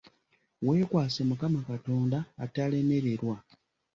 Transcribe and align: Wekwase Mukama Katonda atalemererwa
Wekwase 0.67 1.21
Mukama 1.29 1.59
Katonda 1.69 2.19
atalemererwa 2.43 3.35